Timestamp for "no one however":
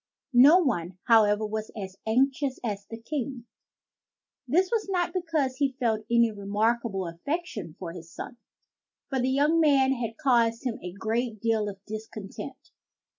0.49-1.45